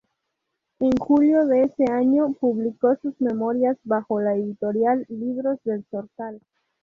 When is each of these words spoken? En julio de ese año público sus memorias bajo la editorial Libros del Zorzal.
En 0.79 0.93
julio 0.97 1.45
de 1.45 1.65
ese 1.65 1.91
año 1.91 2.33
público 2.33 2.95
sus 3.03 3.21
memorias 3.21 3.77
bajo 3.83 4.19
la 4.19 4.33
editorial 4.35 5.05
Libros 5.09 5.59
del 5.63 5.85
Zorzal. 5.91 6.41